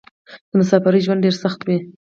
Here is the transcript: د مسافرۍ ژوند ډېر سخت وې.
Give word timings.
د 0.49 0.51
مسافرۍ 0.59 0.99
ژوند 1.05 1.23
ډېر 1.25 1.35
سخت 1.43 1.59
وې. 1.63 1.77